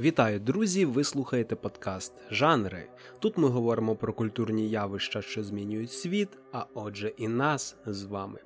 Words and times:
Вітаю, 0.00 0.40
друзі! 0.40 0.84
Ви 0.84 1.04
слухаєте 1.04 1.56
подкаст 1.56 2.12
Жанри. 2.30 2.88
Тут 3.18 3.38
ми 3.38 3.48
говоримо 3.48 3.96
про 3.96 4.12
культурні 4.12 4.68
явища, 4.68 5.22
що 5.22 5.44
змінюють 5.44 5.92
світ, 5.92 6.28
а 6.52 6.64
отже, 6.74 7.12
і 7.16 7.28
нас 7.28 7.76
з 7.86 8.04
вами. 8.04 8.38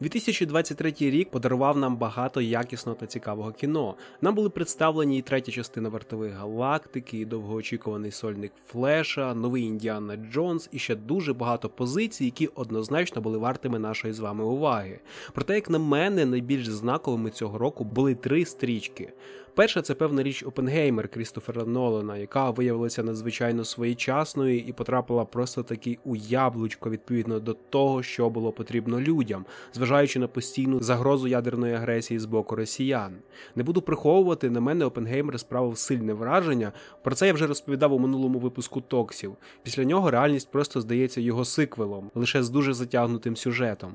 2023 0.00 0.94
рік 1.00 1.30
подарував 1.30 1.78
нам 1.78 1.96
багато 1.96 2.40
якісного 2.40 2.98
та 2.98 3.06
цікавого 3.06 3.52
кіно. 3.52 3.94
Нам 4.20 4.34
були 4.34 4.50
представлені 4.50 5.18
і 5.18 5.22
третя 5.22 5.52
частина 5.52 5.88
вартових 5.88 6.32
галактики, 6.32 7.18
і 7.18 7.24
довгоочікуваний 7.24 8.10
сольник 8.10 8.52
Флеша, 8.66 9.34
новий 9.34 9.62
Індіана 9.62 10.16
Джонс 10.16 10.68
і 10.72 10.78
ще 10.78 10.94
дуже 10.94 11.32
багато 11.32 11.68
позицій, 11.68 12.24
які 12.24 12.46
однозначно 12.46 13.22
були 13.22 13.38
вартими 13.38 13.78
нашої 13.78 14.14
з 14.14 14.18
вами 14.18 14.44
уваги. 14.44 15.00
Проте, 15.32 15.54
як 15.54 15.70
на 15.70 15.78
мене, 15.78 16.26
найбільш 16.26 16.68
знаковими 16.68 17.30
цього 17.30 17.58
року 17.58 17.84
були 17.84 18.14
три 18.14 18.44
стрічки. 18.44 19.12
Перша 19.56 19.82
це 19.82 19.94
певна 19.94 20.22
річ 20.22 20.42
Опенгеймер 20.42 21.08
Крістофера 21.08 21.64
Нолана, 21.64 22.16
яка 22.16 22.50
виявилася 22.50 23.02
надзвичайно 23.02 23.64
своєчасною 23.64 24.58
і 24.58 24.72
потрапила 24.72 25.24
просто 25.24 25.62
таки 25.62 25.98
у 26.04 26.16
яблучко 26.16 26.90
відповідно 26.90 27.40
до 27.40 27.54
того, 27.54 28.02
що 28.02 28.30
було 28.30 28.52
потрібно 28.52 29.00
людям, 29.00 29.44
зважаючи 29.72 30.18
на 30.18 30.28
постійну 30.28 30.80
загрозу 30.80 31.28
ядерної 31.28 31.74
агресії 31.74 32.20
з 32.20 32.24
боку 32.24 32.56
росіян. 32.56 33.12
Не 33.54 33.62
буду 33.62 33.82
приховувати, 33.82 34.50
на 34.50 34.60
мене 34.60 34.84
Опенгеймер 34.84 35.40
справив 35.40 35.78
сильне 35.78 36.12
враження. 36.12 36.72
Про 37.02 37.14
це 37.14 37.26
я 37.26 37.32
вже 37.32 37.46
розповідав 37.46 37.92
у 37.92 37.98
минулому 37.98 38.38
випуску 38.38 38.80
Токсів. 38.80 39.36
Після 39.62 39.84
нього 39.84 40.10
реальність 40.10 40.50
просто 40.50 40.80
здається 40.80 41.20
його 41.20 41.44
сиквелом, 41.44 42.10
лише 42.14 42.42
з 42.42 42.50
дуже 42.50 42.74
затягнутим 42.74 43.36
сюжетом. 43.36 43.92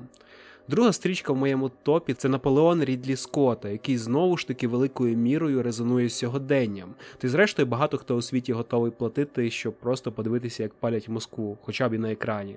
Друга 0.68 0.92
стрічка 0.92 1.32
в 1.32 1.36
моєму 1.36 1.68
топі 1.68 2.14
це 2.14 2.28
Наполеон 2.28 2.84
Рідлі 2.84 3.16
Скотта, 3.16 3.68
який 3.68 3.98
знову 3.98 4.36
ж 4.36 4.48
таки 4.48 4.68
великою 4.68 5.16
мірою 5.16 5.62
резонує 5.62 6.08
з 6.08 6.14
сьогоденням. 6.14 6.94
Й 7.24 7.28
зрештою 7.28 7.68
багато 7.68 7.98
хто 7.98 8.16
у 8.16 8.22
світі 8.22 8.52
готовий 8.52 8.90
платити, 8.90 9.50
щоб 9.50 9.74
просто 9.78 10.12
подивитися, 10.12 10.62
як 10.62 10.74
палять 10.74 11.08
Москву, 11.08 11.58
хоча 11.62 11.88
б 11.88 11.94
і 11.94 11.98
на 11.98 12.12
екрані. 12.12 12.56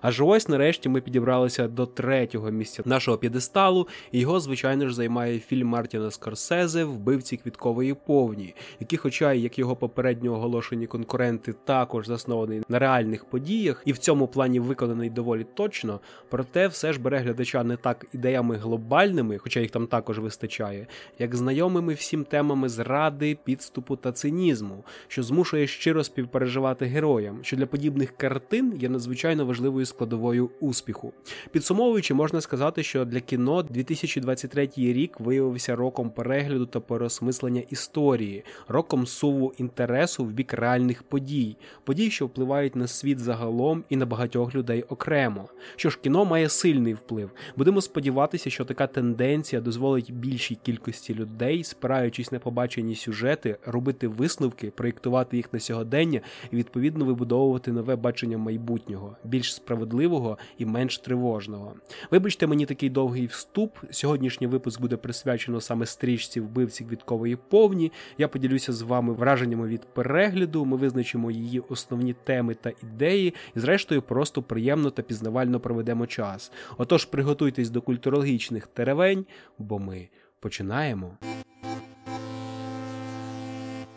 Аж 0.00 0.20
ось 0.20 0.48
нарешті 0.48 0.88
ми 0.88 1.00
підібралися 1.00 1.68
до 1.68 1.86
третього 1.86 2.50
місця 2.50 2.82
нашого 2.86 3.18
п'єдесталу, 3.18 3.88
і 4.12 4.20
його, 4.20 4.40
звичайно 4.40 4.88
ж, 4.88 4.94
займає 4.94 5.38
фільм 5.38 5.68
Мартіна 5.68 6.10
Скорсезе 6.10 6.84
Вбивці 6.84 7.36
квіткової 7.36 7.94
повні, 7.94 8.54
який, 8.80 8.98
хоча 8.98 9.32
як 9.32 9.58
його 9.58 9.76
попередньо 9.76 10.32
оголошені 10.32 10.86
конкуренти, 10.86 11.54
також 11.64 12.06
заснований 12.06 12.62
на 12.68 12.78
реальних 12.78 13.24
подіях, 13.24 13.82
і 13.84 13.92
в 13.92 13.98
цьому 13.98 14.26
плані 14.28 14.60
виконаний 14.60 15.10
доволі 15.10 15.46
точно, 15.54 16.00
проте 16.28 16.68
все 16.68 16.92
ж 16.92 17.00
бере 17.00 17.18
глядача 17.38 17.64
не 17.64 17.76
так 17.76 18.06
ідеями 18.12 18.56
глобальними, 18.56 19.38
хоча 19.38 19.60
їх 19.60 19.70
там 19.70 19.86
також 19.86 20.18
вистачає, 20.18 20.86
як 21.18 21.36
знайомими 21.36 21.94
всім 21.94 22.24
темами 22.24 22.68
зради, 22.68 23.38
підступу 23.44 23.96
та 23.96 24.12
цинізму, 24.12 24.84
що 25.08 25.22
змушує 25.22 25.66
щиро 25.66 26.04
співпереживати 26.04 26.84
героям, 26.84 27.38
що 27.42 27.56
для 27.56 27.66
подібних 27.66 28.16
картин 28.16 28.74
є 28.80 28.88
надзвичайно 28.88 29.46
важливою 29.46 29.86
складовою 29.86 30.50
успіху. 30.60 31.12
Підсумовуючи, 31.50 32.14
можна 32.14 32.40
сказати, 32.40 32.82
що 32.82 33.04
для 33.04 33.20
кіно 33.20 33.62
2023 33.62 34.68
рік 34.76 35.20
виявився 35.20 35.76
роком 35.76 36.10
перегляду 36.10 36.66
та 36.66 36.80
переосмислення 36.80 37.62
історії, 37.70 38.44
роком 38.68 39.06
суву 39.06 39.52
інтересу 39.58 40.24
в 40.24 40.32
бік 40.32 40.52
реальних 40.52 41.02
подій, 41.02 41.56
подій, 41.84 42.10
що 42.10 42.26
впливають 42.26 42.76
на 42.76 42.86
світ 42.86 43.18
загалом 43.18 43.84
і 43.88 43.96
на 43.96 44.06
багатьох 44.06 44.54
людей 44.54 44.82
окремо. 44.82 45.48
Що 45.76 45.90
ж 45.90 45.98
кіно 46.02 46.24
має 46.24 46.48
сильний 46.48 46.94
вплив. 46.94 47.27
Будемо 47.56 47.80
сподіватися, 47.80 48.50
що 48.50 48.64
така 48.64 48.86
тенденція 48.86 49.62
дозволить 49.62 50.14
більшій 50.14 50.54
кількості 50.54 51.14
людей, 51.14 51.64
спираючись 51.64 52.32
на 52.32 52.38
побачені 52.38 52.94
сюжети, 52.94 53.56
робити 53.66 54.08
висновки, 54.08 54.70
проєктувати 54.70 55.36
їх 55.36 55.52
на 55.52 55.60
сьогодення 55.60 56.20
і 56.50 56.56
відповідно 56.56 57.04
вибудовувати 57.04 57.72
нове 57.72 57.96
бачення 57.96 58.38
майбутнього, 58.38 59.16
більш 59.24 59.54
справедливого 59.54 60.38
і 60.58 60.66
менш 60.66 60.98
тривожного. 60.98 61.74
Вибачте 62.10 62.46
мені 62.46 62.66
такий 62.66 62.90
довгий 62.90 63.26
вступ. 63.26 63.76
Сьогоднішній 63.90 64.46
випуск 64.46 64.80
буде 64.80 64.96
присвячено 64.96 65.60
саме 65.60 65.86
стрічці 65.86 66.40
вбивці 66.40 66.84
квіткової 66.84 67.36
повні. 67.36 67.92
Я 68.18 68.28
поділюся 68.28 68.72
з 68.72 68.82
вами 68.82 69.12
враженнями 69.12 69.68
від 69.68 69.94
перегляду. 69.94 70.64
Ми 70.64 70.76
визначимо 70.76 71.30
її 71.30 71.62
основні 71.68 72.12
теми 72.24 72.54
та 72.54 72.72
ідеї, 72.82 73.34
і, 73.56 73.60
зрештою, 73.60 74.02
просто 74.02 74.42
приємно 74.42 74.90
та 74.90 75.02
пізнавально 75.02 75.60
проведемо 75.60 76.06
час. 76.06 76.52
Отож, 76.78 77.04
приготуйтесь 77.18 77.70
до 77.70 77.82
культурологічних 77.82 78.66
теревень, 78.66 79.26
бо 79.58 79.78
ми 79.78 80.08
починаємо. 80.40 81.18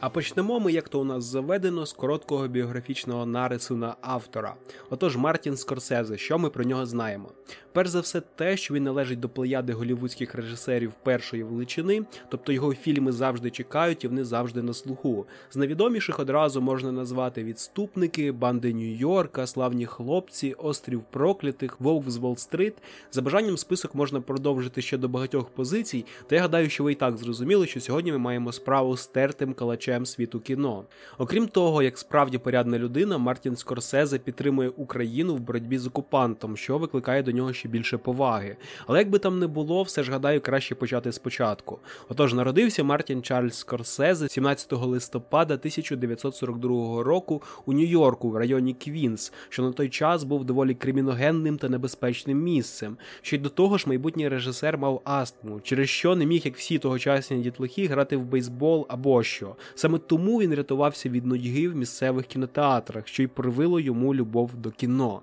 А 0.02 0.10
почнемо 0.10 0.60
ми, 0.60 0.72
як 0.72 0.90
то 0.90 1.00
у 1.00 1.04
нас 1.04 1.24
заведено, 1.24 1.86
з 1.86 1.94
короткого 1.94 2.48
біографічного 2.48 3.26
нарису 3.26 3.76
на 3.76 3.96
автора. 4.02 4.56
Отож, 4.90 5.18
Мартін 5.18 5.58
Скорсезе, 5.58 6.18
що 6.18 6.40
ми 6.40 6.50
про 6.50 6.64
нього 6.64 6.86
знаємо? 6.86 7.32
Перш 7.74 7.90
за 7.90 8.00
все, 8.00 8.22
те, 8.22 8.58
що 8.58 8.74
він 8.74 8.84
належить 8.84 9.20
до 9.20 9.30
плеяди 9.30 9.74
голівудських 9.74 10.36
режисерів 10.36 10.94
першої 11.04 11.44
величини, 11.44 12.04
тобто 12.30 12.52
його 12.52 12.74
фільми 12.74 13.12
завжди 13.12 13.50
чекають 13.50 14.04
і 14.04 14.08
вони 14.08 14.26
завжди 14.26 14.62
на 14.62 14.74
слуху. 14.74 15.26
З 15.52 15.56
найвідоміших 15.56 16.20
одразу 16.20 16.62
можна 16.62 16.92
назвати 16.92 17.44
відступники, 17.44 18.32
банди 18.32 18.74
Нью-Йорка, 18.74 19.48
славні 19.48 19.86
хлопці, 19.86 20.54
острів 20.54 21.04
проклятих, 21.12 21.82
Вовк 21.82 22.10
з 22.10 22.18
Волл-стрит. 22.18 22.74
За 23.12 23.22
бажанням 23.22 23.58
список 23.58 23.96
можна 23.96 24.22
продовжити 24.22 24.82
ще 24.82 24.98
до 24.98 25.08
багатьох 25.08 25.50
позицій, 25.50 26.06
та 26.28 26.36
я 26.36 26.42
гадаю, 26.42 26.70
що 26.70 26.84
ви 26.84 26.92
і 26.92 26.96
так 26.96 27.18
зрозуміли, 27.18 27.68
що 27.68 27.82
сьогодні 27.82 28.12
ми 28.12 28.18
маємо 28.18 28.52
справу 28.52 28.98
з 28.98 29.08
тертим 29.08 29.54
калачем 29.54 29.91
світу 30.06 30.40
кіно. 30.40 30.84
Окрім 31.18 31.48
того, 31.48 31.84
як 31.84 31.98
справді 31.98 32.38
порядна 32.38 32.80
людина, 32.80 33.18
Мартін 33.18 33.56
Скорсезе 33.56 34.20
підтримує 34.20 34.70
Україну 34.70 35.36
в 35.36 35.40
боротьбі 35.40 35.78
з 35.78 35.88
окупантом, 35.88 36.58
що 36.58 36.78
викликає 36.78 37.24
до 37.24 37.32
нього 37.32 37.54
ще 37.54 37.70
більше 37.70 37.98
поваги. 37.98 38.58
Але 38.88 39.00
як 39.00 39.10
би 39.10 39.20
там 39.20 39.40
не 39.40 39.48
було, 39.48 39.84
все 39.84 40.04
ж 40.04 40.12
гадаю, 40.12 40.42
краще 40.42 40.76
почати 40.76 41.12
спочатку. 41.12 41.80
Отож, 42.10 42.34
народився 42.34 42.84
Мартін 42.84 43.22
Чарльз 43.22 43.58
Скорсезе 43.58 44.30
17 44.30 44.74
листопада 44.74 45.54
1942 45.54 47.04
року 47.04 47.42
у 47.66 47.74
Нью-Йорку 47.74 48.30
в 48.30 48.36
районі 48.36 48.74
Квінс, 48.74 49.34
що 49.50 49.64
на 49.64 49.72
той 49.72 49.90
час 49.90 50.24
був 50.24 50.46
доволі 50.46 50.76
криміногенним 50.76 51.58
та 51.58 51.70
небезпечним 51.70 52.44
місцем. 52.44 52.98
Ще 53.22 53.36
й 53.36 53.40
до 53.40 53.50
того 53.50 53.78
ж, 53.78 53.86
майбутній 53.88 54.30
режисер 54.30 54.78
мав 54.78 55.02
астму, 55.04 55.62
через 55.62 55.90
що 55.90 56.16
не 56.16 56.26
міг, 56.26 56.42
як 56.46 56.58
всі 56.58 56.80
тогочасні 56.80 57.38
дітлахи, 57.38 57.88
грати 57.88 58.18
в 58.18 58.26
бейсбол 58.26 58.86
або 58.90 59.24
що. 59.24 59.56
Саме 59.82 60.00
тому 60.00 60.42
він 60.42 60.56
рятувався 60.56 61.10
від 61.10 61.26
нудьги 61.26 61.70
в 61.70 61.76
місцевих 61.76 62.26
кінотеатрах, 62.26 63.08
що 63.08 63.24
й 63.24 63.28
привило 63.28 63.80
йому 63.80 64.16
любов 64.16 64.56
до 64.56 64.72
кіно. 64.72 65.22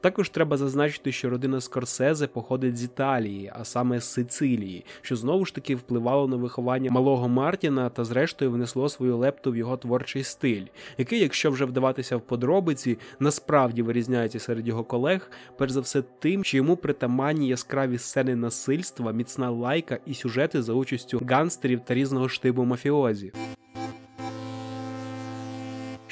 Також 0.00 0.28
треба 0.28 0.56
зазначити, 0.56 1.12
що 1.12 1.30
родина 1.30 1.60
Скорсезе 1.60 2.26
походить 2.26 2.76
з 2.76 2.84
Італії, 2.84 3.52
а 3.54 3.64
саме 3.64 4.00
з 4.00 4.04
Сицилії, 4.04 4.84
що 5.02 5.16
знову 5.16 5.44
ж 5.44 5.54
таки 5.54 5.74
впливало 5.74 6.28
на 6.28 6.36
виховання 6.36 6.90
малого 6.90 7.28
Мартіна 7.28 7.88
та, 7.88 8.04
зрештою, 8.04 8.50
внесло 8.50 8.88
свою 8.88 9.16
лепту 9.16 9.52
в 9.52 9.56
його 9.56 9.76
творчий 9.76 10.24
стиль, 10.24 10.64
який, 10.98 11.20
якщо 11.20 11.50
вже 11.50 11.64
вдаватися 11.64 12.16
в 12.16 12.20
подробиці, 12.20 12.98
насправді 13.20 13.82
вирізняється 13.82 14.38
серед 14.38 14.68
його 14.68 14.84
колег, 14.84 15.30
перш 15.58 15.72
за 15.72 15.80
все 15.80 16.02
тим, 16.02 16.44
що 16.44 16.56
йому 16.56 16.76
притаманні 16.76 17.48
яскраві 17.48 17.98
сцени 17.98 18.36
насильства, 18.36 19.12
міцна 19.12 19.50
лайка 19.50 19.98
і 20.06 20.14
сюжети 20.14 20.62
за 20.62 20.72
участю 20.72 21.22
ганстерів 21.30 21.80
та 21.80 21.94
різного 21.94 22.28
штибу 22.28 22.64
мафіозі. 22.64 23.32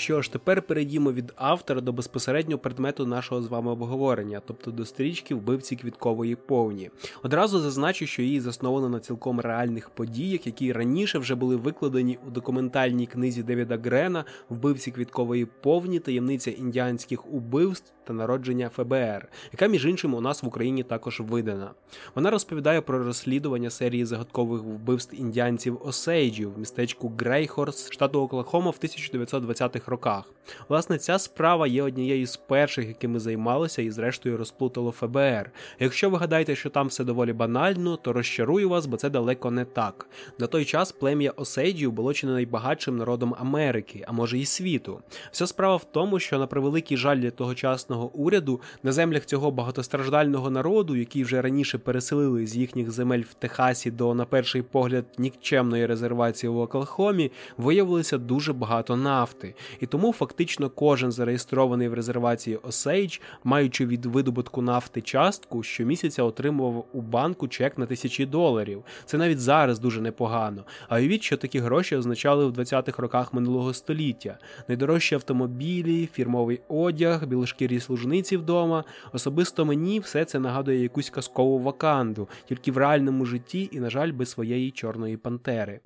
Що 0.04 0.22
ж, 0.22 0.32
тепер 0.32 0.62
перейдімо 0.62 1.12
від 1.12 1.32
автора 1.36 1.80
до 1.80 1.92
безпосереднього 1.92 2.58
предмету 2.58 3.06
нашого 3.06 3.42
з 3.42 3.46
вами 3.46 3.70
обговорення, 3.70 4.42
тобто 4.46 4.70
до 4.70 4.84
стрічки 4.84 5.34
вбивці 5.34 5.76
квіткової 5.76 6.36
повні. 6.36 6.90
Одразу 7.22 7.60
зазначу, 7.60 8.06
що 8.06 8.22
її 8.22 8.40
засновано 8.40 8.88
на 8.88 9.00
цілком 9.00 9.40
реальних 9.40 9.90
подіях, 9.90 10.46
які 10.46 10.72
раніше 10.72 11.18
вже 11.18 11.34
були 11.34 11.56
викладені 11.56 12.18
у 12.28 12.30
документальній 12.30 13.06
книзі 13.06 13.42
Девіда 13.42 13.78
Грена 13.84 14.24
Вбивці 14.48 14.90
квіткової 14.90 15.46
повні, 15.46 16.00
таємниця 16.00 16.50
індіанських 16.50 17.32
убивств 17.32 17.92
та 18.04 18.12
народження 18.12 18.68
ФБР, 18.68 19.28
яка 19.52 19.66
між 19.66 19.86
іншим 19.86 20.14
у 20.14 20.20
нас 20.20 20.42
в 20.42 20.46
Україні 20.46 20.82
також 20.82 21.20
видана. 21.20 21.70
Вона 22.14 22.30
розповідає 22.30 22.80
про 22.80 23.04
розслідування 23.04 23.70
серії 23.70 24.04
загадкових 24.04 24.62
вбивств 24.62 25.14
індіанців 25.14 25.78
Осейджів 25.84 26.54
в 26.54 26.58
містечку 26.58 27.12
Грейхорс, 27.18 27.90
штату 27.90 28.20
Оклахома 28.20 28.70
в 28.70 28.78
1920-х 28.82 29.90
роках 29.90 29.93
роках. 29.94 30.34
Власне, 30.68 30.98
ця 30.98 31.18
справа 31.18 31.66
є 31.66 31.82
однією 31.82 32.26
з 32.26 32.36
перших, 32.36 32.88
якими 32.88 33.20
займалося 33.20 33.82
і, 33.82 33.90
зрештою, 33.90 34.36
розплутало 34.36 34.90
ФБР. 34.90 35.50
Якщо 35.80 36.10
ви 36.10 36.18
гадаєте, 36.18 36.56
що 36.56 36.70
там 36.70 36.86
все 36.86 37.04
доволі 37.04 37.32
банально, 37.32 37.96
то 37.96 38.12
розчарую 38.12 38.68
вас, 38.68 38.86
бо 38.86 38.96
це 38.96 39.10
далеко 39.10 39.50
не 39.50 39.64
так. 39.64 40.06
На 40.38 40.46
той 40.46 40.64
час 40.64 40.92
плем'я 40.92 41.30
Осейджів 41.30 41.92
було 41.92 42.14
чи 42.14 42.26
не 42.26 42.32
найбагатшим 42.32 42.96
народом 42.96 43.34
Америки, 43.38 44.04
а 44.08 44.12
може 44.12 44.38
і 44.38 44.44
світу. 44.44 45.00
Вся 45.30 45.46
справа 45.46 45.76
в 45.76 45.84
тому, 45.84 46.18
що 46.18 46.38
на 46.38 46.46
превеликий 46.46 46.96
жаль 46.96 47.16
для 47.16 47.30
тогочасного 47.30 48.10
уряду 48.12 48.60
на 48.82 48.92
землях 48.92 49.24
цього 49.26 49.50
багатостраждального 49.50 50.50
народу, 50.50 50.96
який 50.96 51.24
вже 51.24 51.42
раніше 51.42 51.78
переселили 51.78 52.46
з 52.46 52.56
їхніх 52.56 52.90
земель 52.90 53.22
в 53.22 53.34
Техасі 53.34 53.90
до, 53.90 54.14
на 54.14 54.24
перший 54.24 54.62
погляд, 54.62 55.04
нікчемної 55.18 55.86
резервації 55.86 56.50
в 56.50 56.58
Оклахомі, 56.58 57.32
виявилося 57.56 58.18
дуже 58.18 58.52
багато 58.52 58.96
нафти, 58.96 59.54
і 59.84 59.86
тому 59.86 60.12
фактично 60.12 60.70
кожен 60.70 61.12
зареєстрований 61.12 61.88
в 61.88 61.94
резервації 61.94 62.56
Осейдж, 62.56 63.18
маючи 63.44 63.86
від 63.86 64.06
видобутку 64.06 64.62
нафти 64.62 65.00
частку, 65.00 65.62
щомісяця 65.62 66.22
отримував 66.22 66.86
у 66.92 67.00
банку 67.00 67.48
чек 67.48 67.78
на 67.78 67.86
тисячі 67.86 68.26
доларів. 68.26 68.84
Це 69.04 69.18
навіть 69.18 69.40
зараз 69.40 69.78
дуже 69.78 70.00
непогано. 70.00 70.64
А 70.88 70.96
уявіть, 70.96 71.22
що 71.22 71.36
такі 71.36 71.58
гроші 71.58 71.96
означали 71.96 72.46
в 72.46 72.52
20-х 72.52 73.02
роках 73.02 73.34
минулого 73.34 73.74
століття: 73.74 74.38
найдорожчі 74.68 75.14
автомобілі, 75.14 76.08
фірмовий 76.12 76.60
одяг, 76.68 77.26
білошкірі 77.26 77.80
служниці 77.80 78.36
вдома. 78.36 78.84
Особисто 79.12 79.64
мені 79.64 80.00
все 80.00 80.24
це 80.24 80.38
нагадує 80.38 80.82
якусь 80.82 81.10
казкову 81.10 81.58
ваканду, 81.58 82.28
тільки 82.48 82.72
в 82.72 82.78
реальному 82.78 83.24
житті 83.24 83.68
і, 83.72 83.80
на 83.80 83.90
жаль, 83.90 84.12
без 84.12 84.30
своєї 84.30 84.70
чорної 84.70 85.16
пантери. 85.16 85.80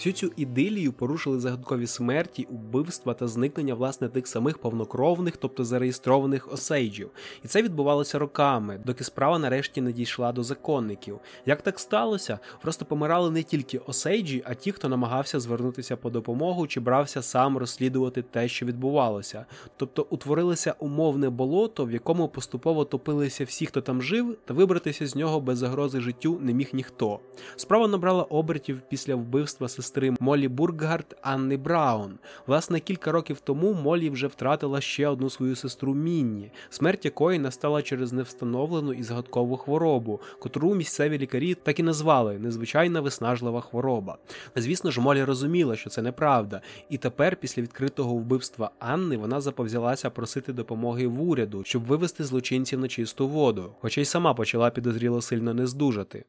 Всю 0.00 0.12
цю 0.12 0.32
ідилію 0.36 0.92
порушили 0.92 1.40
загадкові 1.40 1.86
смерті, 1.86 2.46
убивства 2.50 3.14
та 3.14 3.28
зникнення 3.28 3.74
власне 3.74 4.08
тих 4.08 4.26
самих 4.26 4.58
повнокровних, 4.58 5.36
тобто 5.36 5.64
зареєстрованих 5.64 6.52
осейджів. 6.52 7.10
І 7.44 7.48
це 7.48 7.62
відбувалося 7.62 8.18
роками, 8.18 8.80
доки 8.86 9.04
справа 9.04 9.38
нарешті 9.38 9.80
не 9.80 9.92
дійшла 9.92 10.32
до 10.32 10.42
законників. 10.42 11.18
Як 11.46 11.62
так 11.62 11.80
сталося? 11.80 12.38
Просто 12.62 12.84
помирали 12.84 13.30
не 13.30 13.42
тільки 13.42 13.78
осейджі, 13.78 14.42
а 14.46 14.54
ті, 14.54 14.72
хто 14.72 14.88
намагався 14.88 15.40
звернутися 15.40 15.96
по 15.96 16.10
допомогу 16.10 16.66
чи 16.66 16.80
брався 16.80 17.22
сам 17.22 17.58
розслідувати 17.58 18.22
те, 18.22 18.48
що 18.48 18.66
відбувалося. 18.66 19.46
Тобто 19.76 20.06
утворилося 20.10 20.74
умовне 20.78 21.30
болото, 21.30 21.84
в 21.84 21.92
якому 21.92 22.28
поступово 22.28 22.84
топилися 22.84 23.44
всі, 23.44 23.66
хто 23.66 23.80
там 23.80 24.02
жив, 24.02 24.36
та 24.44 24.54
вибратися 24.54 25.06
з 25.06 25.16
нього 25.16 25.40
без 25.40 25.58
загрози 25.58 26.00
життю 26.00 26.38
не 26.40 26.52
міг 26.52 26.68
ніхто. 26.72 27.20
Справа 27.56 27.88
набрала 27.88 28.22
обертів 28.22 28.80
після 28.88 29.14
вбивства 29.14 29.68
сестри 29.68 29.89
сестри 29.90 30.14
Молі 30.20 30.48
Бурггард 30.48 31.16
Анни 31.22 31.56
Браун. 31.56 32.18
Власне, 32.46 32.80
кілька 32.80 33.12
років 33.12 33.40
тому 33.40 33.74
Молі 33.74 34.10
вже 34.10 34.26
втратила 34.26 34.80
ще 34.80 35.08
одну 35.08 35.30
свою 35.30 35.56
сестру 35.56 35.94
Мінні, 35.94 36.50
смерть 36.70 37.04
якої 37.04 37.38
настала 37.38 37.82
через 37.82 38.12
невстановлену 38.12 38.92
і 38.92 39.02
загадкову 39.02 39.56
хворобу, 39.56 40.20
котру 40.38 40.74
місцеві 40.74 41.18
лікарі 41.18 41.54
так 41.54 41.78
і 41.78 41.82
назвали 41.82 42.38
незвичайна 42.38 43.00
виснажлива 43.00 43.60
хвороба. 43.60 44.18
Звісно 44.56 44.90
ж, 44.90 45.00
Молі 45.00 45.24
розуміла, 45.24 45.76
що 45.76 45.90
це 45.90 46.02
неправда, 46.02 46.60
і 46.90 46.98
тепер, 46.98 47.36
після 47.36 47.62
відкритого 47.62 48.14
вбивства 48.14 48.70
Анни, 48.78 49.16
вона 49.16 49.40
заповзялася 49.40 50.10
просити 50.10 50.52
допомоги 50.52 51.06
в 51.06 51.22
уряду, 51.22 51.62
щоб 51.64 51.84
вивести 51.84 52.24
злочинців 52.24 52.80
на 52.80 52.88
чисту 52.88 53.28
воду, 53.28 53.72
хоча 53.80 54.00
й 54.00 54.04
сама 54.04 54.34
почала 54.34 54.70
підозріло 54.70 55.22
сильно 55.22 55.54
не 55.54 55.66
здужати. 55.66 56.24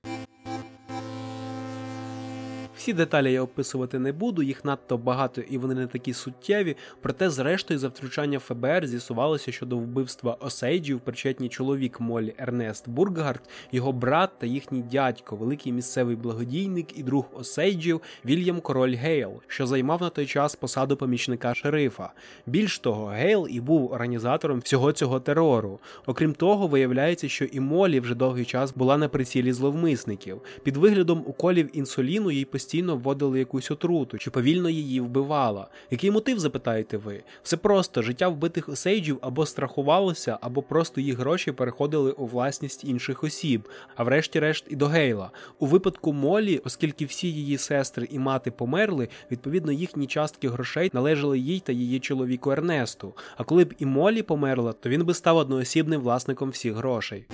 Всі 2.81 2.93
деталі 2.93 3.33
я 3.33 3.41
описувати 3.41 3.99
не 3.99 4.11
буду, 4.11 4.43
їх 4.43 4.65
надто 4.65 4.97
багато 4.97 5.41
і 5.41 5.57
вони 5.57 5.75
не 5.75 5.87
такі 5.87 6.13
суттєві. 6.13 6.75
Проте, 7.01 7.29
зрештою, 7.29 7.79
за 7.79 7.87
втручання 7.87 8.39
ФБР 8.39 8.87
з'ясувалося, 8.87 9.51
що 9.51 9.65
до 9.65 9.77
вбивства 9.77 10.37
Осейджів 10.39 10.99
причетні 10.99 11.49
чоловік 11.49 11.99
Молі 11.99 12.33
Ернест 12.37 12.89
Буркгарт, 12.89 13.41
його 13.71 13.91
брат 13.91 14.29
та 14.39 14.45
їхній 14.45 14.81
дядько, 14.81 15.35
великий 15.35 15.71
місцевий 15.71 16.15
благодійник 16.15 16.97
і 16.97 17.03
друг 17.03 17.25
Осейджів 17.33 18.01
Вільям 18.25 18.61
Король 18.61 18.95
Гейл, 18.95 19.31
що 19.47 19.67
займав 19.67 20.01
на 20.01 20.09
той 20.09 20.25
час 20.25 20.55
посаду 20.55 20.97
помічника 20.97 21.53
шерифа. 21.53 22.13
Більш 22.45 22.79
того, 22.79 23.05
Гейл 23.05 23.47
і 23.49 23.61
був 23.61 23.91
організатором 23.91 24.59
всього 24.59 24.91
цього 24.91 25.19
терору. 25.19 25.79
Окрім 26.05 26.33
того, 26.33 26.67
виявляється, 26.67 27.29
що 27.29 27.45
і 27.45 27.59
Молі 27.59 27.99
вже 27.99 28.15
довгий 28.15 28.45
час 28.45 28.73
була 28.75 28.97
на 28.97 29.07
прицілі 29.07 29.53
зловмисників. 29.53 30.41
Під 30.63 30.77
виглядом 30.77 31.23
уколів 31.27 31.77
інсуліну 31.77 32.31
їй 32.31 32.45
постійно 32.45 32.70
постійно 32.71 32.95
вводили 32.95 33.39
якусь 33.39 33.71
отруту 33.71 34.17
що 34.17 34.29
повільно 34.31 34.69
її 34.69 35.01
вбивала. 35.01 35.67
Який 35.89 36.11
мотив, 36.11 36.39
запитаєте 36.39 36.97
ви? 36.97 37.23
Все 37.43 37.57
просто 37.57 38.01
життя 38.01 38.27
вбитих 38.27 38.69
осейджів 38.69 39.17
або 39.21 39.45
страхувалося, 39.45 40.37
або 40.41 40.61
просто 40.61 41.01
їх 41.01 41.17
гроші 41.17 41.51
переходили 41.51 42.11
у 42.11 42.25
власність 42.25 42.83
інших 42.83 43.23
осіб, 43.23 43.69
а 43.95 44.03
врешті-решт 44.03 44.65
і 44.69 44.75
до 44.75 44.87
Гейла. 44.87 45.31
У 45.59 45.65
випадку 45.65 46.13
Молі, 46.13 46.61
оскільки 46.65 47.05
всі 47.05 47.27
її 47.27 47.57
сестри 47.57 48.07
і 48.11 48.19
мати 48.19 48.51
померли, 48.51 49.09
відповідно 49.31 49.71
їхні 49.71 50.07
частки 50.07 50.49
грошей 50.49 50.89
належали 50.93 51.39
їй 51.39 51.59
та 51.59 51.71
її 51.71 51.99
чоловіку 51.99 52.51
Ернесту. 52.51 53.13
А 53.37 53.43
коли 53.43 53.63
б 53.63 53.73
і 53.79 53.85
Молі 53.85 54.21
померла, 54.21 54.73
то 54.73 54.89
він 54.89 55.05
би 55.05 55.13
став 55.13 55.37
одноосібним 55.37 56.01
власником 56.01 56.49
всіх 56.49 56.73
грошей. 56.73 57.25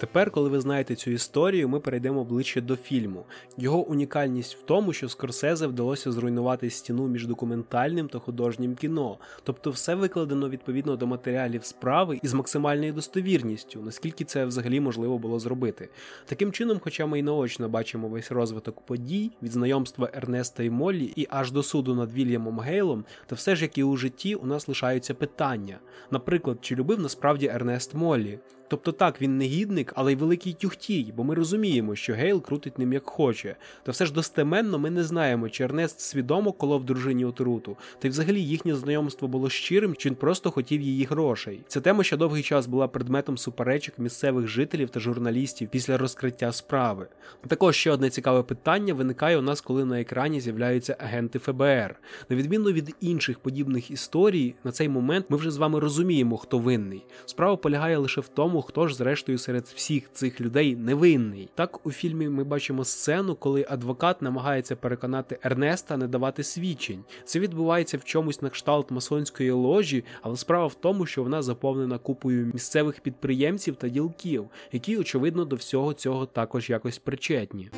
Тепер, 0.00 0.30
коли 0.30 0.48
ви 0.48 0.60
знаєте 0.60 0.94
цю 0.94 1.10
історію, 1.10 1.68
ми 1.68 1.80
перейдемо 1.80 2.24
ближче 2.24 2.60
до 2.60 2.76
фільму. 2.76 3.24
Його 3.58 3.78
унікальність 3.78 4.54
в 4.54 4.62
тому, 4.62 4.92
що 4.92 5.08
Скорсезе 5.08 5.66
вдалося 5.66 6.12
зруйнувати 6.12 6.70
стіну 6.70 7.08
між 7.08 7.26
документальним 7.26 8.08
та 8.08 8.18
художнім 8.18 8.74
кіно, 8.74 9.18
тобто 9.42 9.70
все 9.70 9.94
викладено 9.94 10.48
відповідно 10.48 10.96
до 10.96 11.06
матеріалів 11.06 11.64
справи 11.64 12.20
і 12.22 12.28
з 12.28 12.34
максимальною 12.34 12.92
достовірністю, 12.92 13.82
наскільки 13.82 14.24
це 14.24 14.44
взагалі 14.44 14.80
можливо 14.80 15.18
було 15.18 15.38
зробити. 15.38 15.88
Таким 16.26 16.52
чином, 16.52 16.80
хоча 16.82 17.06
ми 17.06 17.18
й 17.18 17.22
наочно 17.22 17.68
бачимо 17.68 18.08
весь 18.08 18.32
розвиток 18.32 18.80
подій 18.80 19.30
від 19.42 19.52
знайомства 19.52 20.10
Ернеста 20.14 20.62
і 20.62 20.70
Моллі 20.70 21.12
і 21.16 21.26
аж 21.30 21.52
до 21.52 21.62
суду 21.62 21.94
над 21.94 22.12
Вільямом 22.12 22.60
Гейлом, 22.60 23.04
то 23.26 23.34
все 23.34 23.56
ж 23.56 23.62
як 23.62 23.78
і 23.78 23.84
у 23.84 23.96
житті 23.96 24.34
у 24.34 24.46
нас 24.46 24.68
лишаються 24.68 25.14
питання. 25.14 25.78
Наприклад, 26.10 26.58
чи 26.60 26.74
любив 26.74 27.00
насправді 27.00 27.46
Ернест 27.46 27.94
Моллі? 27.94 28.38
Тобто 28.70 28.92
так, 28.92 29.22
він 29.22 29.38
негідник, 29.38 29.92
але 29.96 30.12
й 30.12 30.16
великий 30.16 30.52
тюхтій, 30.52 31.12
бо 31.16 31.24
ми 31.24 31.34
розуміємо, 31.34 31.96
що 31.96 32.14
Гейл 32.14 32.42
крутить 32.42 32.78
ним 32.78 32.92
як 32.92 33.06
хоче. 33.06 33.56
Та 33.82 33.92
все 33.92 34.06
ж 34.06 34.12
достеменно 34.12 34.78
ми 34.78 34.90
не 34.90 35.04
знаємо, 35.04 35.48
чи 35.48 35.64
Ернест 35.64 36.00
свідомо 36.00 36.52
колов 36.52 36.84
дружині 36.84 37.24
отруту, 37.24 37.76
та 37.98 38.08
й 38.08 38.10
взагалі 38.10 38.42
їхнє 38.42 38.74
знайомство 38.74 39.28
було 39.28 39.50
щирим, 39.50 39.94
чи 39.96 40.08
він 40.08 40.16
просто 40.16 40.50
хотів 40.50 40.80
її 40.80 41.04
грошей. 41.04 41.60
Ця 41.68 41.80
тема 41.80 42.04
ще 42.04 42.16
довгий 42.16 42.42
час 42.42 42.66
була 42.66 42.88
предметом 42.88 43.38
суперечок 43.38 43.98
місцевих 43.98 44.46
жителів 44.46 44.90
та 44.90 45.00
журналістів 45.00 45.68
після 45.68 45.98
розкриття 45.98 46.52
справи. 46.52 47.06
Також 47.48 47.76
ще 47.76 47.90
одне 47.90 48.10
цікаве 48.10 48.42
питання 48.42 48.94
виникає 48.94 49.38
у 49.38 49.42
нас, 49.42 49.60
коли 49.60 49.84
на 49.84 50.00
екрані 50.00 50.40
з'являються 50.40 50.96
агенти 50.98 51.38
ФБР. 51.38 51.96
На 52.28 52.36
відміну 52.36 52.72
від 52.72 52.94
інших 53.00 53.38
подібних 53.38 53.90
історій, 53.90 54.54
на 54.64 54.72
цей 54.72 54.88
момент 54.88 55.26
ми 55.28 55.36
вже 55.36 55.50
з 55.50 55.56
вами 55.56 55.80
розуміємо, 55.80 56.36
хто 56.36 56.58
винний. 56.58 57.04
Справа 57.26 57.56
полягає 57.56 57.96
лише 57.96 58.20
в 58.20 58.28
тому 58.28 58.59
хто 58.62 58.88
ж, 58.88 58.96
зрештою, 58.96 59.38
серед 59.38 59.64
всіх 59.64 60.12
цих 60.12 60.40
людей 60.40 60.76
невинний. 60.76 61.48
Так 61.54 61.86
у 61.86 61.92
фільмі 61.92 62.28
ми 62.28 62.44
бачимо 62.44 62.84
сцену, 62.84 63.34
коли 63.34 63.66
адвокат 63.68 64.22
намагається 64.22 64.76
переконати 64.76 65.38
Ернеста 65.42 65.96
не 65.96 66.08
давати 66.08 66.44
свідчень. 66.44 67.04
Це 67.24 67.40
відбувається 67.40 67.98
в 67.98 68.04
чомусь 68.04 68.42
на 68.42 68.50
кшталт 68.50 68.90
масонської 68.90 69.50
ложі, 69.50 70.04
але 70.22 70.36
справа 70.36 70.66
в 70.66 70.74
тому, 70.74 71.06
що 71.06 71.22
вона 71.22 71.42
заповнена 71.42 71.98
купою 71.98 72.50
місцевих 72.54 73.00
підприємців 73.00 73.76
та 73.76 73.88
ділків, 73.88 74.48
які 74.72 74.96
очевидно 74.96 75.44
до 75.44 75.56
всього 75.56 75.94
цього 75.94 76.26
також 76.26 76.70
якось 76.70 76.98
причетні. 76.98 77.70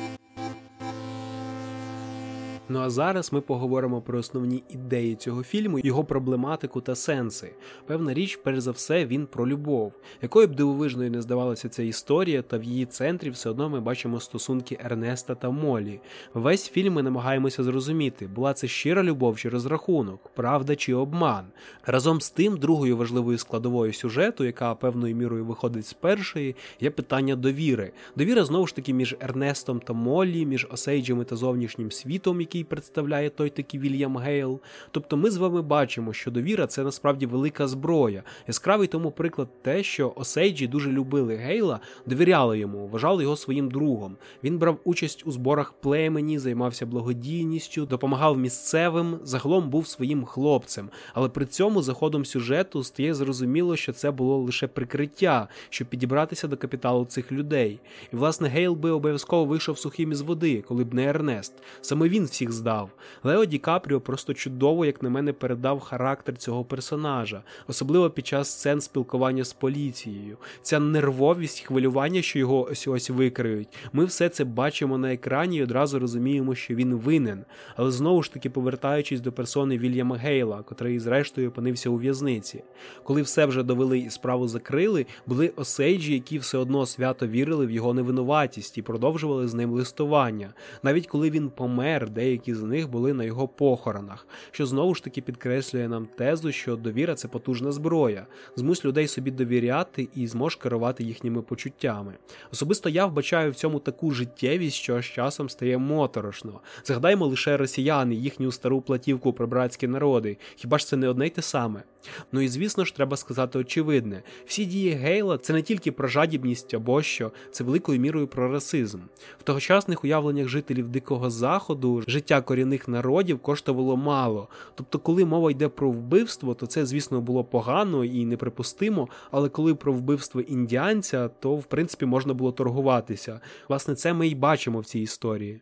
Ну 2.69 2.79
а 2.79 2.89
зараз 2.89 3.33
ми 3.33 3.41
поговоримо 3.41 4.01
про 4.01 4.19
основні 4.19 4.63
ідеї 4.69 5.15
цього 5.15 5.43
фільму, 5.43 5.79
його 5.79 6.03
проблематику 6.03 6.81
та 6.81 6.95
сенси. 6.95 7.51
Певна 7.85 8.13
річ, 8.13 8.39
перш 8.43 8.59
за 8.59 8.71
все, 8.71 9.05
він 9.05 9.25
про 9.25 9.47
любов. 9.47 9.93
Якою 10.21 10.47
б 10.47 10.55
дивовижною 10.55 11.11
не 11.11 11.21
здавалася 11.21 11.69
ця 11.69 11.83
історія, 11.83 12.41
та 12.41 12.57
в 12.57 12.63
її 12.63 12.85
центрі 12.85 13.29
все 13.29 13.49
одно 13.49 13.69
ми 13.69 13.79
бачимо 13.79 14.19
стосунки 14.19 14.77
Ернеста 14.85 15.35
та 15.35 15.49
Молі. 15.49 15.99
Весь 16.33 16.69
фільм 16.69 16.93
ми 16.93 17.03
намагаємося 17.03 17.63
зрозуміти, 17.63 18.27
була 18.27 18.53
це 18.53 18.67
щира 18.67 19.03
любов 19.03 19.37
чи 19.37 19.49
розрахунок, 19.49 20.31
правда 20.35 20.75
чи 20.75 20.93
обман. 20.93 21.45
Разом 21.85 22.21
з 22.21 22.29
тим, 22.29 22.57
другою 22.57 22.97
важливою 22.97 23.37
складовою 23.37 23.93
сюжету, 23.93 24.43
яка 24.43 24.75
певною 24.75 25.15
мірою 25.15 25.45
виходить 25.45 25.87
з 25.87 25.93
першої, 25.93 26.55
є 26.79 26.89
питання 26.89 27.35
довіри. 27.35 27.91
Довіра 28.15 28.45
знову 28.45 28.67
ж 28.67 28.75
таки 28.75 28.93
між 28.93 29.15
Ернестом 29.19 29.79
та 29.79 29.93
Моллі, 29.93 30.45
між 30.45 30.67
Осейджами 30.71 31.23
та 31.23 31.35
зовнішнім 31.35 31.91
світом, 31.91 32.41
який 32.53 32.63
представляє 32.63 33.29
той 33.29 33.49
такий 33.49 33.79
Вільям 33.79 34.17
Гейл. 34.17 34.59
Тобто 34.91 35.17
ми 35.17 35.31
з 35.31 35.37
вами 35.37 35.61
бачимо, 35.61 36.13
що 36.13 36.31
довіра 36.31 36.67
це 36.67 36.83
насправді 36.83 37.25
велика 37.25 37.67
зброя. 37.67 38.23
Яскравий 38.47 38.87
тому 38.87 39.11
приклад 39.11 39.47
те, 39.61 39.83
що 39.83 40.13
Осейджі 40.15 40.67
дуже 40.67 40.91
любили 40.91 41.35
Гейла, 41.35 41.79
довіряли 42.05 42.59
йому, 42.59 42.87
вважали 42.87 43.23
його 43.23 43.35
своїм 43.35 43.71
другом. 43.71 44.17
Він 44.43 44.57
брав 44.57 44.79
участь 44.83 45.23
у 45.27 45.31
зборах 45.31 45.73
племені, 45.73 46.39
займався 46.39 46.85
благодійністю, 46.85 47.85
допомагав 47.85 48.37
місцевим, 48.37 49.19
загалом 49.23 49.69
був 49.69 49.87
своїм 49.87 50.25
хлопцем. 50.25 50.89
Але 51.13 51.29
при 51.29 51.45
цьому 51.45 51.81
за 51.81 51.93
ходом 51.93 52.25
сюжету 52.25 52.83
стає 52.83 53.13
зрозуміло, 53.13 53.75
що 53.75 53.93
це 53.93 54.11
було 54.11 54.37
лише 54.37 54.67
прикриття, 54.67 55.47
щоб 55.69 55.87
підібратися 55.87 56.47
до 56.47 56.57
капіталу 56.57 57.05
цих 57.05 57.31
людей. 57.31 57.79
І 58.13 58.15
власне 58.15 58.47
Гейл 58.47 58.73
би 58.73 58.91
обов'язково 58.91 59.45
вийшов 59.45 59.77
сухим 59.77 60.11
із 60.11 60.21
води, 60.21 60.63
коли 60.67 60.83
б 60.83 60.93
не 60.93 61.09
Ернест. 61.09 61.53
Саме 61.81 62.09
він 62.09 62.27
всіх 62.43 62.51
здав. 62.51 62.89
Лео 63.23 63.45
Ді 63.45 63.57
Капріо 63.57 64.01
просто 64.01 64.33
чудово, 64.33 64.85
як 64.85 65.03
на 65.03 65.09
мене, 65.09 65.33
передав 65.33 65.79
характер 65.79 66.37
цього 66.37 66.63
персонажа, 66.63 67.43
особливо 67.67 68.09
під 68.09 68.27
час 68.27 68.49
сцен 68.49 68.81
спілкування 68.81 69.43
з 69.43 69.53
поліцією. 69.53 70.37
Ця 70.61 70.79
нервовість, 70.79 71.59
хвилювання, 71.59 72.21
що 72.21 72.39
його 72.39 72.67
ось 72.71 72.87
ось 72.87 73.09
викриють. 73.09 73.67
Ми 73.93 74.05
все 74.05 74.29
це 74.29 74.43
бачимо 74.43 74.97
на 74.97 75.13
екрані 75.13 75.57
і 75.57 75.63
одразу 75.63 75.99
розуміємо, 75.99 76.55
що 76.55 76.75
він 76.75 76.95
винен. 76.95 77.45
Але 77.75 77.91
знову 77.91 78.23
ж 78.23 78.33
таки 78.33 78.49
повертаючись 78.49 79.21
до 79.21 79.31
персони 79.31 79.77
Вільяма 79.77 80.17
Гейла, 80.17 80.63
котрий, 80.63 80.99
зрештою, 80.99 81.49
опинився 81.49 81.89
у 81.89 81.95
в'язниці. 81.95 82.63
Коли 83.03 83.21
все 83.21 83.45
вже 83.45 83.63
довели 83.63 83.99
і 83.99 84.09
справу 84.09 84.47
закрили, 84.47 85.05
були 85.27 85.51
осейджі, 85.55 86.13
які 86.13 86.37
все 86.37 86.57
одно 86.57 86.85
свято 86.85 87.27
вірили 87.27 87.65
в 87.65 87.71
його 87.71 87.93
невинуватість 87.93 88.77
і 88.77 88.81
продовжували 88.81 89.47
з 89.47 89.53
ним 89.53 89.71
листування. 89.71 90.53
Навіть 90.83 91.07
коли 91.07 91.29
він 91.29 91.49
помер, 91.49 92.09
деякі 92.09 92.32
з 92.47 92.63
них 92.63 92.89
були 92.89 93.13
на 93.13 93.23
його 93.23 93.47
похоронах, 93.47 94.27
що 94.51 94.65
знову 94.65 94.95
ж 94.95 95.03
таки 95.03 95.21
підкреслює 95.21 95.87
нам 95.87 96.05
тезу, 96.05 96.51
що 96.51 96.75
довіра 96.75 97.15
це 97.15 97.27
потужна 97.27 97.71
зброя, 97.71 98.27
змусь 98.55 98.85
людей 98.85 99.07
собі 99.07 99.31
довіряти 99.31 100.07
і 100.15 100.27
змож 100.27 100.55
керувати 100.55 101.03
їхніми 101.03 101.41
почуттями. 101.41 102.13
Особисто 102.51 102.89
я 102.89 103.05
вбачаю 103.05 103.51
в 103.51 103.55
цьому 103.55 103.79
таку 103.79 104.11
життєвість, 104.11 104.75
що 104.75 105.01
з 105.01 105.05
часом 105.05 105.49
стає 105.49 105.77
моторошно. 105.77 106.59
Згадаймо 106.85 107.25
лише 107.25 107.57
росіяни, 107.57 108.15
їхню 108.15 108.51
стару 108.51 108.81
платівку 108.81 109.33
про 109.33 109.47
братські 109.47 109.87
народи. 109.87 110.37
Хіба 110.55 110.77
ж 110.77 110.87
це 110.87 110.97
не 110.97 111.09
одне 111.09 111.27
й 111.27 111.29
те 111.29 111.41
саме? 111.41 111.83
Ну 112.31 112.41
і 112.41 112.47
звісно 112.47 112.85
ж, 112.85 112.95
треба 112.95 113.17
сказати 113.17 113.59
очевидне: 113.59 114.23
всі 114.45 114.65
дії 114.65 114.89
Гейла 114.89 115.37
це 115.37 115.53
не 115.53 115.61
тільки 115.61 115.91
про 115.91 116.07
жадібність 116.07 116.73
або 116.73 117.01
що, 117.01 117.31
це 117.51 117.63
великою 117.63 117.99
мірою 117.99 118.27
про 118.27 118.51
расизм. 118.51 118.99
В 119.39 119.43
тогочасних 119.43 120.03
уявленнях 120.03 120.47
жителів 120.47 120.89
Дикого 120.89 121.29
Заходу 121.29 122.03
життя 122.07 122.22
корінних 122.41 122.87
народів 122.87 123.39
коштувало 123.39 123.97
мало. 123.97 124.47
Тобто, 124.75 124.99
коли 124.99 125.25
мова 125.25 125.51
йде 125.51 125.67
про 125.67 125.91
вбивство, 125.91 126.53
то 126.53 126.65
це, 126.65 126.85
звісно, 126.85 127.21
було 127.21 127.43
погано 127.43 128.05
і 128.05 128.25
неприпустимо. 128.25 129.07
Але 129.31 129.49
коли 129.49 129.75
про 129.75 129.93
вбивство 129.93 130.41
індіанця, 130.41 131.27
то 131.27 131.55
в 131.55 131.63
принципі 131.63 132.05
можна 132.05 132.33
було 132.33 132.51
торгуватися. 132.51 133.41
Власне, 133.69 133.95
це 133.95 134.13
ми 134.13 134.27
й 134.27 134.35
бачимо 134.35 134.79
в 134.79 134.85
цій 134.85 134.99
історії. 134.99 135.61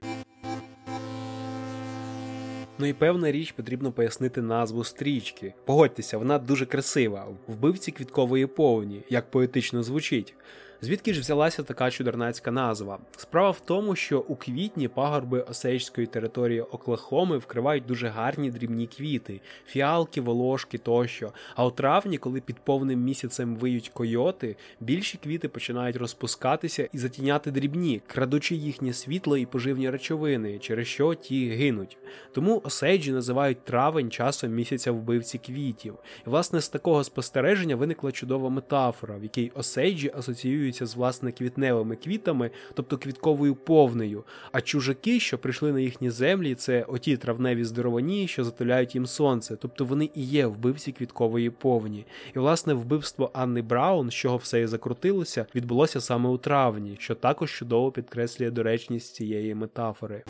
Ну 2.81 2.87
і 2.87 2.93
певна 2.93 3.31
річ 3.31 3.51
потрібно 3.51 3.91
пояснити 3.91 4.41
назву 4.41 4.83
стрічки. 4.83 5.53
Погодьтеся, 5.65 6.17
вона 6.17 6.39
дуже 6.39 6.65
красива, 6.65 7.27
вбивці 7.47 7.91
квіткової 7.91 8.45
повні, 8.45 9.03
як 9.09 9.31
поетично 9.31 9.83
звучить. 9.83 10.35
Звідки 10.83 11.13
ж 11.13 11.19
взялася 11.19 11.63
така 11.63 11.91
чудернацька 11.91 12.51
назва? 12.51 12.99
Справа 13.17 13.51
в 13.51 13.59
тому, 13.59 13.95
що 13.95 14.19
у 14.19 14.35
квітні 14.35 14.87
пагорби 14.87 15.41
осейської 15.41 16.07
території 16.07 16.61
Оклахоми 16.61 17.37
вкривають 17.37 17.85
дуже 17.85 18.07
гарні 18.07 18.51
дрібні 18.51 18.87
квіти, 18.87 19.41
фіалки, 19.67 20.21
волошки 20.21 20.77
тощо. 20.77 21.31
А 21.55 21.65
у 21.65 21.71
травні, 21.71 22.17
коли 22.17 22.41
під 22.41 22.55
повним 22.59 22.99
місяцем 22.99 23.55
виють 23.55 23.89
койоти, 23.89 24.55
більші 24.79 25.17
квіти 25.23 25.47
починають 25.47 25.95
розпускатися 25.95 26.89
і 26.93 26.97
затіняти 26.97 27.51
дрібні, 27.51 28.01
крадучи 28.07 28.55
їхнє 28.55 28.93
світло 28.93 29.37
і 29.37 29.45
поживні 29.45 29.89
речовини, 29.89 30.59
через 30.59 30.87
що 30.87 31.13
ті 31.13 31.49
гинуть. 31.49 31.97
Тому 32.31 32.61
осейджі 32.65 33.11
називають 33.11 33.65
травень 33.65 34.11
часом 34.11 34.51
місяця 34.51 34.91
вбивці 34.91 35.37
квітів. 35.37 35.95
І 36.27 36.29
власне 36.29 36.61
з 36.61 36.69
такого 36.69 37.03
спостереження 37.03 37.75
виникла 37.75 38.11
чудова 38.11 38.49
метафора, 38.49 39.17
в 39.17 39.23
якій 39.23 39.51
осейджі 39.55 40.11
асоціюють 40.15 40.70
асоціюються 40.71 40.85
з 40.85 40.95
власне 40.95 41.31
квітневими 41.31 41.95
квітами, 41.95 42.51
тобто 42.73 42.97
квітковою 42.97 43.55
повнею. 43.55 44.23
А 44.51 44.61
чужаки, 44.61 45.19
що 45.19 45.37
прийшли 45.37 45.71
на 45.71 45.79
їхні 45.79 46.09
землі, 46.09 46.55
це 46.55 46.83
оті 46.83 47.17
травневі 47.17 47.63
здоровані, 47.63 48.27
що 48.27 48.43
затуляють 48.43 48.95
їм 48.95 49.05
сонце, 49.05 49.55
тобто 49.55 49.85
вони 49.85 50.09
і 50.15 50.23
є 50.23 50.45
вбивці 50.45 50.91
квіткової 50.91 51.49
повні. 51.49 52.05
І 52.35 52.39
власне 52.39 52.73
вбивство 52.73 53.31
Анни 53.33 53.61
Браун, 53.61 54.09
з 54.09 54.13
чого 54.13 54.37
все 54.37 54.61
і 54.61 54.67
закрутилося, 54.67 55.45
відбулося 55.55 56.01
саме 56.01 56.29
у 56.29 56.37
травні, 56.37 56.97
що 56.99 57.15
також 57.15 57.51
чудово 57.51 57.91
підкреслює 57.91 58.51
доречність 58.51 59.15
цієї 59.15 59.55
метафори. 59.55 60.23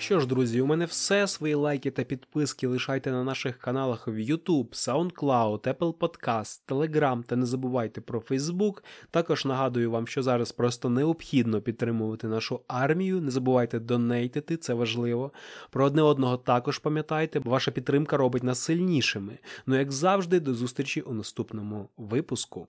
Що 0.00 0.20
ж, 0.20 0.26
друзі, 0.26 0.60
у 0.60 0.66
мене 0.66 0.84
все. 0.84 1.26
Свої 1.26 1.54
лайки 1.54 1.90
та 1.90 2.04
підписки 2.04 2.66
лишайте 2.66 3.12
на 3.12 3.24
наших 3.24 3.58
каналах 3.58 4.06
в 4.06 4.10
YouTube, 4.10 4.68
SoundCloud, 4.68 5.74
Apple 5.74 5.94
Podcast, 5.94 6.60
Telegram 6.68 7.22
та 7.22 7.36
не 7.36 7.46
забувайте 7.46 8.00
про 8.00 8.20
Facebook. 8.20 8.82
Також 9.10 9.44
нагадую 9.44 9.90
вам, 9.90 10.06
що 10.06 10.22
зараз 10.22 10.52
просто 10.52 10.88
необхідно 10.88 11.60
підтримувати 11.60 12.28
нашу 12.28 12.60
армію. 12.68 13.20
Не 13.20 13.30
забувайте 13.30 13.78
донейтити, 13.78 14.56
це 14.56 14.74
важливо. 14.74 15.32
Про 15.70 15.84
одне 15.84 16.02
одного 16.02 16.36
також 16.36 16.78
пам'ятайте, 16.78 17.40
бо 17.40 17.50
ваша 17.50 17.70
підтримка 17.70 18.16
робить 18.16 18.42
нас 18.42 18.58
сильнішими. 18.58 19.38
Ну 19.66 19.78
як 19.78 19.92
завжди, 19.92 20.40
до 20.40 20.54
зустрічі 20.54 21.00
у 21.00 21.14
наступному 21.14 21.88
випуску. 21.96 22.66